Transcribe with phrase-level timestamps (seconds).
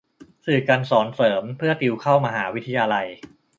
[0.45, 3.07] สื่อการสอนเสริมเพื่อติวเข้ามหาวิทยาลัย